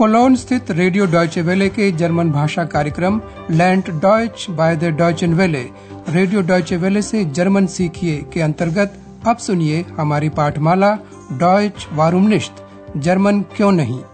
[0.00, 5.62] Colon स्थित radio Deutsche वेले के जर्मन भाषा कार्यक्रम लैंड डॉयच बाय द डॉयचन वेले।
[6.08, 8.94] रेडियो डॉयचे वेले से जर्मन सीखिए के अंतर्गत
[9.28, 10.98] अब सुनिए हमारी पाठमाला
[11.32, 12.64] डॉयच वारूमनिश्त
[12.96, 14.04] जर्मन क्यों नहीं?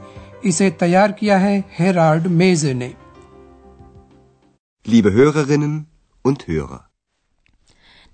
[0.44, 2.94] इसे तैयार किया है हेराल्ड मेजे ने।
[4.86, 5.78] Liebe Hörerinnen
[6.24, 6.82] und Hörer.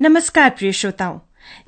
[0.01, 1.19] नमस्कार प्रिय श्रोताओं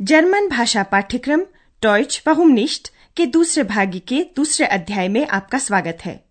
[0.02, 1.40] जर्मन भाषा पाठ्यक्रम
[1.82, 6.24] डॉइच बहुमनिष्ठ के दूसरे भागी के दूसरे अध्याय में आपका स्वागत है।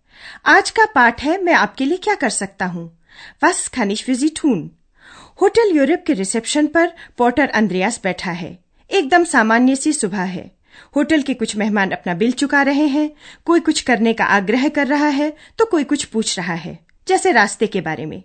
[0.46, 2.98] आज का पाठ है, मैं आपके लिए क्या कर सकता हूँ?
[3.44, 4.68] ich für Sie tun?
[5.42, 8.58] Hotel Europe के रिसेप्शन पर पोर्टर अंद्रयास बैठा है।
[8.90, 10.50] एकदम सामान्य सी सुबह है।
[10.96, 13.10] होटल के कुछ मेहमान अपना बिल चुका रहे हैं।
[13.44, 16.78] कोई कुछ करने का आग्रह कर रहा है तो कोई कुछ पूछ रहा है,
[17.08, 18.22] जैसे रास्ते के बारे में।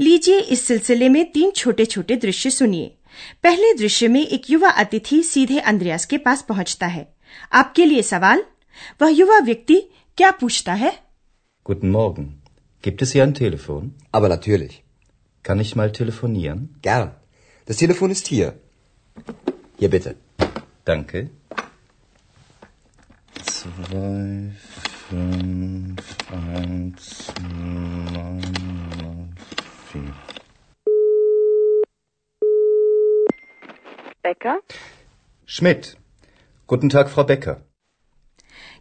[0.00, 2.94] लीजिए इस सिलसिले में तीन छोटे छोटे दृश्य सुनिए।
[3.42, 7.15] पहले दृश्य में एक युवा अतिथि सीधे अंद्रयास के पास पहुँचता है।
[7.53, 8.43] आपके लिए सवाल
[9.01, 9.79] वह युवा व्यक्ति
[10.17, 10.91] क्या पूछता है
[11.69, 12.27] Guten Morgen.
[12.81, 13.91] Gibt es hier ein Telefon?
[14.11, 14.83] Aber natürlich.
[15.43, 16.69] Kann ich mal telefonieren?
[16.81, 17.11] Gern.
[17.67, 18.53] Das Telefon ist hier.
[19.77, 20.15] Hier bitte.
[20.85, 21.29] Danke.
[23.43, 24.51] Zwei,
[25.09, 27.33] fünf, eins,
[28.13, 29.35] neun,
[29.91, 30.13] vier.
[34.23, 34.59] Becker?
[35.45, 35.97] Schmidt.
[36.68, 37.54] Guten Tag, Frau Becker.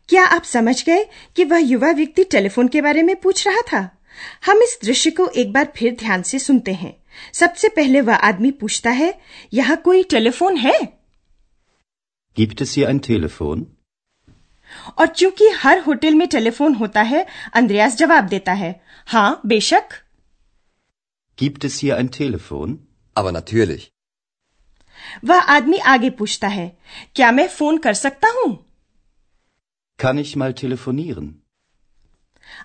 [0.09, 1.03] क्या आप समझ गए
[1.35, 3.79] कि वह युवा व्यक्ति telephone के बारे में पूछ रहा था
[4.45, 6.93] हम इस दृश्य को एक बार फिर ध्यान से सुनते हैं
[7.33, 9.13] सबसे पहले वह आदमी पूछता है
[9.53, 10.77] यहाँ कोई टेलीफोन है
[12.37, 13.63] Gibt es hier ein Telefon?
[14.99, 18.73] और चूँकि हर होटल में टेलीफोन होता है अंद्रयास जवाब देता है
[19.07, 19.93] हाँ बेशक
[21.37, 22.77] Gibt es hier ein Telefon?
[23.15, 23.85] Aber natürlich.
[25.25, 26.67] वह आदमी आगे पूछता है
[27.15, 28.53] क्या मैं फ़ोन कर सकता हूँ
[29.99, 31.27] Kann ich mal telefonieren?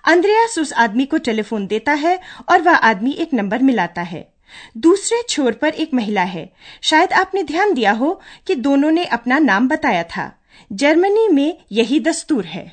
[0.07, 4.27] अंद्रयास उस आदमी को टेलीफोन देता है और वह आदमी एक नंबर मिलाता है
[4.77, 6.51] दूसरे छोर पर एक महिला है
[6.81, 8.13] शायद आपने ध्यान दिया हो
[8.47, 10.29] कि दोनों ने अपना नाम बताया था
[10.71, 12.65] जर्मनी में यही दस्तूर है?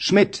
[0.00, 0.38] Schmidt.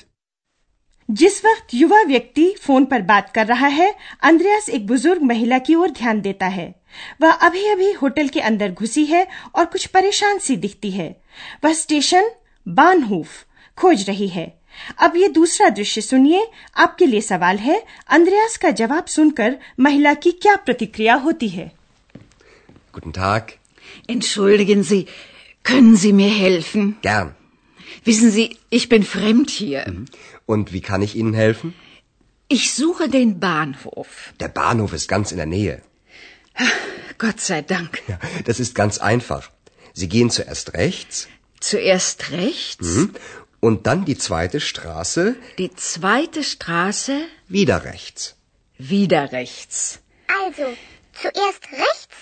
[1.08, 5.74] जिस वक्त युवा व्यक्ति फ़ोन पर बात कर रहा है अंद्रयास एक बुज़ुर्ग महिला की
[5.74, 6.74] ओर ध्यान देता है
[7.21, 11.09] वह अभी अभी होटल के अंदर घुसी है और कुछ परेशान सी दिखती है
[11.63, 12.31] वह स्टेशन
[12.65, 13.43] बानहूफ
[13.77, 14.51] खोज रही है
[15.05, 16.45] अब ये दूसरा दृश्य सुनिए
[16.85, 17.81] आपके लिए सवाल है
[18.17, 21.69] अंद्रयास का जवाब सुनकर महिला की क्या प्रतिक्रिया होती है
[22.93, 23.53] Guten Tag.
[24.07, 25.05] Entschuldigen Sie,
[25.63, 26.97] können Sie mir helfen?
[27.01, 27.29] Gern.
[28.03, 29.83] Wissen Sie, ich bin fremd hier.
[30.45, 31.73] Und wie kann ich Ihnen helfen?
[32.49, 34.33] Ich suche den Bahnhof.
[34.41, 35.81] Der Bahnhof ist ganz in der Nähe.
[37.18, 38.02] Gott sei Dank.
[38.08, 39.50] Ja, das ist ganz einfach.
[39.92, 41.28] Sie gehen zuerst rechts
[41.60, 43.08] Zuerst rechts,
[43.60, 48.36] und dann die zweite Straße die zweite Straße, wieder rechts.
[48.78, 50.00] wieder rechts.
[50.44, 50.76] Also,
[51.14, 52.16] zuerst rechts,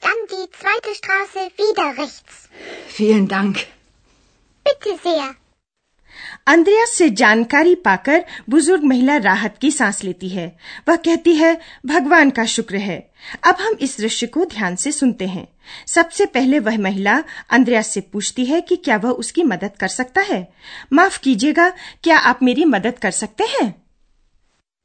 [0.00, 2.48] dann die zweite Straße wieder rechts.
[2.88, 3.66] Vielen Dank.
[4.64, 5.36] Bitte sehr.
[6.46, 10.56] अंद्रयास से जानकारी पाकर बुज़ुर्ग महिला राहत की सांस लेती है।
[10.88, 13.10] वह कहती है भगवान का शुक्र है।
[13.44, 15.48] अब हम इस दृश्य को ध्यान से सुनते हैं।
[15.86, 20.20] सबसे पहले वह महिला अंद्रयास से पूछती है कि क्या वह उसकी मदद कर सकता
[20.20, 20.52] है?
[20.92, 21.68] माफ़ कीजिएगा
[22.02, 23.82] क्या आप मेरी मदद कर सकते हैं?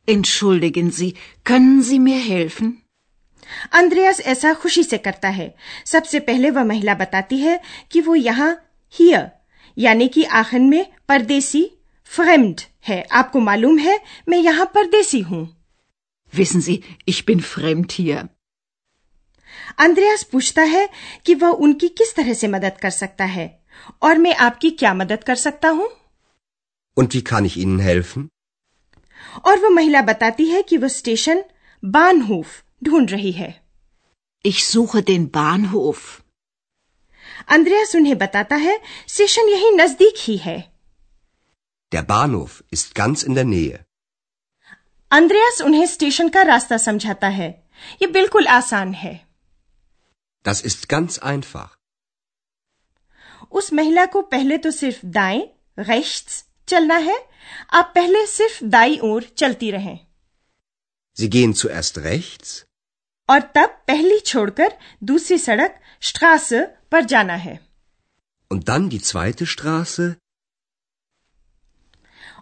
[0.09, 1.11] Entschuldigen Sie,
[1.51, 2.71] können Sie mir helfen?
[3.71, 8.65] अंद्रयास ऐसा खुशी से करता है। सबसे पहले वह महिला बताती है कि वो यहाँ
[8.91, 9.34] हियर
[9.77, 11.63] यानी कि आखिर में परदेसी
[12.11, 13.99] फ्रेम्ड है आपको मालूम है
[14.29, 15.47] मैं यहाँ परदेसी हूँ
[16.33, 16.75] Wissen Sie,
[17.07, 18.23] ich bin fremd hier.
[19.79, 20.87] अंद्रयास पूछता है
[21.25, 23.47] कि वह उनकी किस तरह से मदद कर सकता है
[24.03, 25.89] और मैं आपकी क्या मदद कर सकता हूँ
[26.97, 28.27] Und wie kann ich Ihnen helfen?
[29.45, 31.43] और वह महिला बताती है कि वह स्टेशन
[31.83, 33.53] बानहूफ ढूंढ रही है
[34.45, 36.01] Ich suche den Bahnhof.
[37.47, 40.73] अंद्रयास उन्हें बताता है स्टेशन यही नज़दीक ही है।
[41.95, 43.77] Der Bahnhof ist ganz in der Nähe.
[45.11, 47.69] अंद्रयास उन्हें स्टेशन का रास्ता समझाता है।
[48.01, 49.25] ये बिल्कुल आसान है।
[50.47, 51.67] Das ist ganz einfach.
[53.51, 55.41] उस महिला को पहले तो सिर्फ़ दाएँ
[55.79, 57.27] रेchts चलना है।
[57.73, 59.99] आप पहले सिर्फ़ दाई ओर चलती रहें।
[61.19, 62.63] Sie gehen zuerst rechts.
[63.29, 66.53] और तब पहली छोड़कर दूसरी सड़क स्ट्रास
[66.95, 67.59] पर जाना है।
[68.51, 70.09] Und dann die zweite Straße?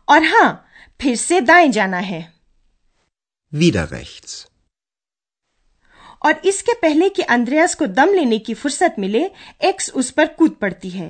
[0.09, 0.49] और हाँ
[1.01, 2.23] फिर से दाएँ जाना है।
[3.53, 4.41] Wieder rechts.
[6.25, 9.23] और इसके पहले कि अंद्रयास को दम लेने की फुर्सत मिले
[9.61, 11.07] एक्स उस पर कूद पड़ती है।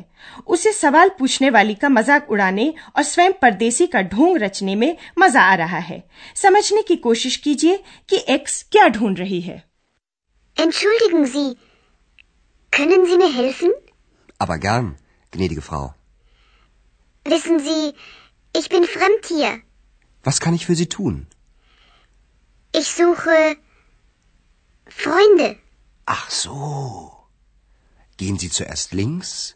[0.48, 5.42] उसे सवाल पूछने वाली का मज़ाक उड़ाने और स्वयं परदेसी का ढोंग रचने में मज़ा
[5.42, 6.02] आ रहा है।
[6.36, 9.64] समझने की कोशिश कीजिए कि एक्स क्या ढूंढ रही है।
[10.58, 11.48] Entschuldigen Sie,
[12.76, 13.72] können Sie mir helfen?
[14.40, 14.98] Aber gern,
[15.32, 15.94] gnädige Frau.
[17.34, 17.94] Wissen Sie,
[18.60, 19.62] ich bin fremd hier.
[20.24, 21.28] Was kann ich für Sie tun?
[22.74, 23.58] Ich suche
[24.88, 25.58] Freunde.
[26.06, 26.58] Ach so.
[28.18, 29.56] Gehen Sie zuerst links,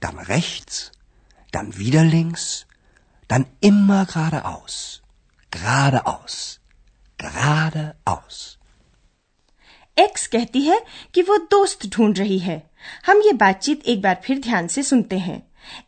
[0.00, 0.92] dann rechts,
[1.52, 2.66] dann wieder links,
[3.28, 5.02] dann immer geradeaus.
[5.50, 6.60] Geradeaus.
[7.18, 8.58] Geradeaus.
[9.98, 10.80] X कहती है
[11.14, 12.70] कि वो दोस्त ढूंढ रही है।
[13.06, 15.42] हम ये बातचीत एक बार फिर ध्यान से सुनते हैं।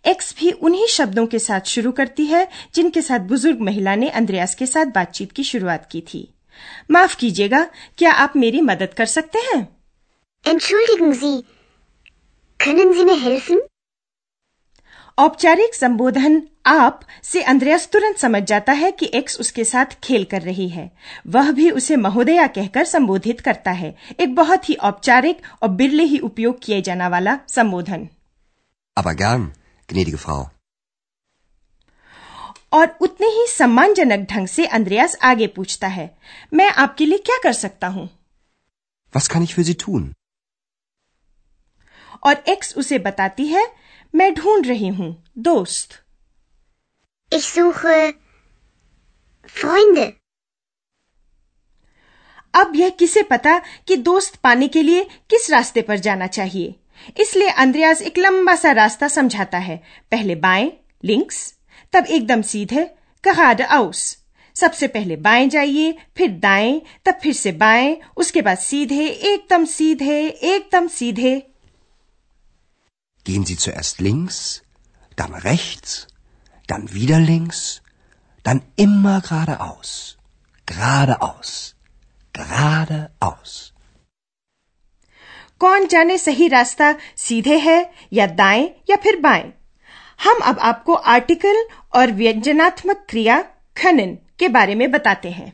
[0.07, 4.55] एक्स भी उन्हीं शब्दों के साथ शुरू करती है जिनके साथ बुज़ुर्ग महिला ने अंद्रयास
[4.55, 6.35] के साथ बातचीत की शुरुआत की थी।
[6.91, 7.65] माफ़ कीजिएगा
[7.99, 9.69] क्या आप मेरी मदद कर सकते हैं?
[10.45, 11.37] Entschuldigen Sie,
[12.61, 13.59] können Sie mir helfen?
[15.19, 20.43] औपचारिक संबोधन आप से अंद्रयास तुरंत समझ जाता है कि एक्स उसके साथ खेल कर
[20.43, 20.91] रही है
[21.27, 26.19] वह भी उसे महोदया कहकर संबोधित करता है एक बहुत ही औपचारिक और बिरले ही
[26.29, 28.07] उपयोग किए जाने वाला संबोधन
[28.97, 29.43] Aber gern,
[29.89, 30.43] gnädige Frau.
[32.73, 36.09] और उतने ही सम्मानजनक ढंग से अंद्रयास आगे पूछता है
[36.53, 38.09] मैं आपके लिए क्या कर सकता हूँ
[39.15, 40.13] Was kann ich für Sie tun?
[42.23, 43.67] और एक्स उसे बताती है
[44.15, 46.03] मैं ढूंढ रही हूँ दोस्त।
[47.33, 48.13] Ich suche
[49.49, 50.11] Freunde.
[52.55, 56.75] अब यह किसे पता कि दोस्त पाने के लिए किस रास्ते पर जाना चाहिए?
[57.21, 60.73] इसलिए अंद्रयास एक लंबा सा रास्ता समझाता है। पहले बाएँ
[61.05, 61.55] लिंक्स
[61.93, 62.91] तब एकदम सीधे
[63.25, 64.25] कहाड आउस।
[64.55, 70.29] सबसे पहले बाएँ जाइए फिर दाएँ तब फिर से बाएँ उसके बाद सीधे एकदम सीधे
[70.29, 71.56] एकदम सीधे।
[73.27, 74.63] Gehen Sie zuerst links,
[75.17, 76.07] dann rechts,
[76.69, 77.83] dann wieder links,
[78.45, 80.17] dann immer geradeaus.
[80.69, 81.75] Geradeaus.
[82.35, 83.73] Geradeaus.
[85.59, 87.79] कौन जाने सही रास्ता सीधे है
[88.13, 89.53] या दाएँ या फिर बाएँ
[90.25, 91.65] हम अब आपको आर्टिकल
[91.95, 93.41] और व्यंजनात्मक क्रिया
[93.77, 95.53] खनन के बारे में बताते हैं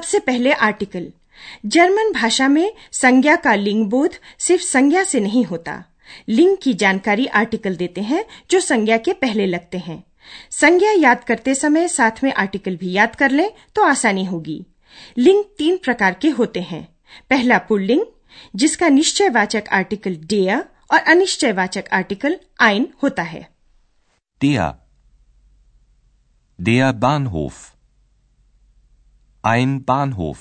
[0.00, 1.12] सबसे पहले आर्टिकल।
[1.66, 5.84] जर्मन भाषा में संज्ञा का लिंग बोध सिर्फ़ संज्ञा से नहीं होता।
[6.28, 10.04] लिंग की जानकारी आर्टिकल देते हैं, जो संज्ञा के पहले लगते हैं।
[10.50, 14.66] संज्ञा याद करते समय साथ में आर्टिकल भी याद कर लें तो आसानी होगी।
[15.18, 16.88] लिंग तीन प्रकार के होते हैं।
[17.30, 18.02] पहला पुल्लिंग,
[18.56, 23.48] जिसका निश्चयवाचक आर्टिकल डेया और अनिश्चयवाचक आर्टिकल आइन होता है।
[24.44, 24.72] Der.
[26.64, 27.79] Der.
[29.44, 30.38] Ein Bahnhof.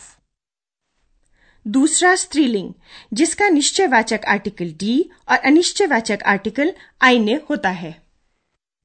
[1.66, 2.74] दूसरा स्त्रीलिंग
[3.14, 4.94] जिसका निश्चयवाचक आर्टिकल डी
[5.30, 7.92] और अनिश्चयवाचक आर्टिकल आइने होता है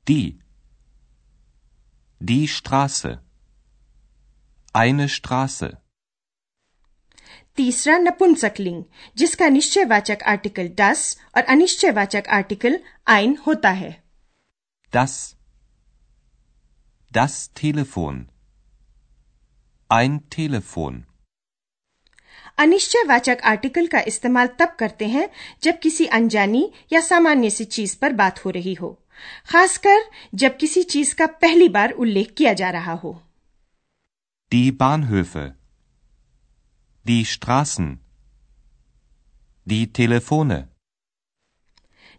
[0.07, 0.33] Die.
[2.21, 3.13] Die Straße.
[4.75, 5.71] Eine Straße.
[7.57, 8.83] तीसरा नपुंसक लिंग
[9.19, 12.79] जिसका निश्चयवाचक आर्टिकल डस और अनिश्चयवाचक आर्टिकल
[13.09, 13.93] आइन होता है
[14.93, 15.17] Das.
[17.13, 18.23] Das Telefon.
[19.91, 20.95] Ein Telefon.
[22.59, 25.29] अनिश्चयवाचक आर्टिकल का इस्तेमाल तब करते हैं
[25.65, 26.63] जब किसी अनजानी
[26.93, 28.91] या सामान्य सी चीज़ पर बात हो रही हो
[29.49, 30.03] खासकर
[30.35, 33.15] जब किसी चीज़ का पहली बार उल्लेख किया जा रहा हो
[34.53, 35.45] Die Bahnhöfe.
[37.07, 37.89] Die Straßen.
[39.67, 40.59] Die Telefone.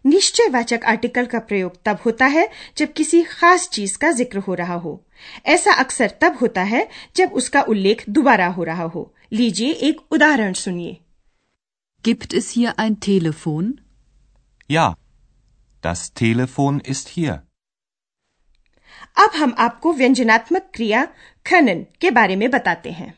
[0.06, 2.48] निश्चयवाचक आर्टिकल का प्रयोग तब होता है
[2.78, 5.00] जब किसी खास चीज़ का ज़िक्र हो रहा हो
[5.46, 10.52] ऐसा अक्सर तब होता है जब उसका उल्लेख दोबारा हो रहा हो लीजिए एक उदाहरण
[10.66, 11.00] सुनिए
[12.04, 13.70] Gibt es hier ein Telefon?
[14.70, 14.94] Ja.
[15.84, 17.38] Das Telefon ist hier.
[19.18, 21.04] अब हम आपको व्यंजनात्मक क्रिया
[21.46, 23.12] खनन के बारे में बताते हैं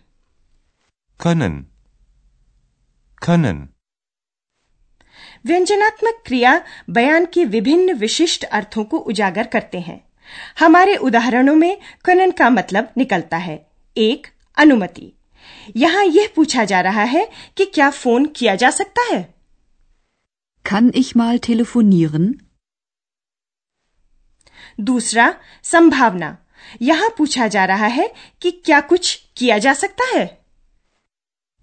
[1.20, 1.58] Können.
[3.22, 3.66] Können.
[5.46, 10.08] व्यंजनात्मक क्रिया बयान के विभिन्न विशिष्ट अर्थों को उजागर करते हैं।
[10.58, 14.26] हमारे उदाहरणों में खनन का मतलब निकलता है। एक
[14.56, 15.12] अनुमति।
[15.76, 19.34] यहाँ यह पूछा जा रहा है कि क्या फ़ोन किया जा सकता है?
[20.66, 22.32] Kann ich mal telefonieren?
[24.80, 26.38] दूसरा संभावना।
[26.82, 30.44] यहाँ पूछा जा रहा है कि क्या कुछ किया जा सकता है?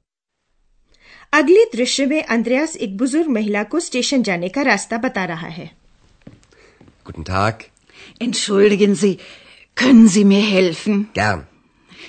[1.32, 5.70] अगले दृश्य में अंद्रयास एक बुजुर्ग महिला को स्टेशन जाने का रास्ता बता रहा है
[7.08, 7.66] Guten Tag.
[8.18, 9.18] Entschuldigen Sie,
[9.82, 11.04] können Sie mir helfen?
[11.14, 11.46] Gern.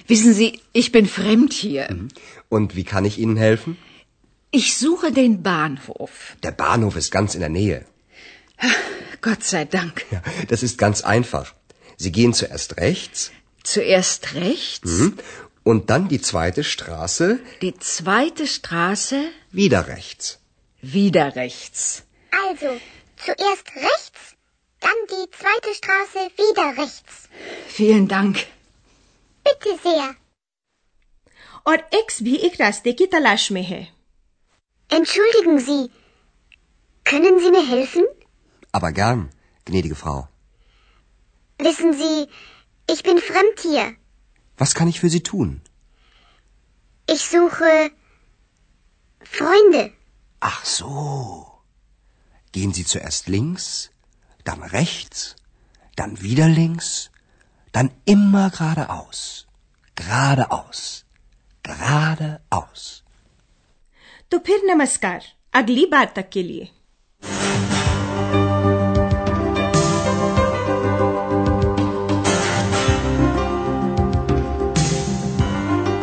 [0.08, 1.86] Wissen Sie, ich bin fremd hier.
[2.50, 3.78] Und wie kann ich Ihnen helfen?
[4.52, 6.36] Ich suche den Bahnhof.
[6.44, 7.86] Der Bahnhof ist ganz in der Nähe.
[9.22, 10.06] Gott sei Dank.
[10.12, 11.54] Ja, das ist ganz einfach.
[11.98, 13.32] Sie gehen zuerst rechts
[13.64, 15.18] Zuerst rechts, mhm,
[15.64, 20.40] und dann die zweite Straße die zweite Straße, wieder rechts.
[20.82, 22.04] wieder rechts.
[22.50, 22.70] Also,
[23.18, 24.22] zuerst rechts,
[24.80, 27.30] dann die zweite Straße wieder rechts.
[27.68, 28.46] Vielen Dank.
[29.44, 30.16] Bitte sehr.
[31.68, 33.88] और X भी एक रास्ते की तलाश में है
[34.98, 35.90] Entschuldigen Sie,
[37.04, 38.06] können Sie mir helfen?
[38.72, 39.30] Aber gern,
[39.66, 40.30] gnädige Frau.
[41.60, 42.28] Wissen Sie,
[42.94, 43.96] ich bin fremd hier.
[44.62, 45.62] Was kann ich für Sie tun?
[47.08, 47.92] Ich suche
[49.22, 49.92] Freunde.
[50.40, 51.48] Ach so.
[52.52, 53.92] Gehen Sie zuerst links,
[54.44, 55.36] dann rechts,
[55.96, 57.12] dann wieder links,
[57.72, 59.48] dann immer geradeaus.
[59.96, 61.06] Geradeaus.
[61.64, 63.04] Geradeaus.
[64.32, 65.24] तो फिर नमस्कार
[65.54, 66.70] अगली बार तक के लिए